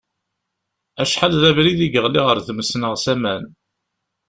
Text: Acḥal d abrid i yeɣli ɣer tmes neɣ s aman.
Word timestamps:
Acḥal 1.01 1.33
d 1.41 1.43
abrid 1.49 1.79
i 1.87 1.87
yeɣli 1.93 2.21
ɣer 2.23 2.37
tmes 2.47 2.71
neɣ 2.75 2.93
s 3.03 3.05
aman. 3.13 3.43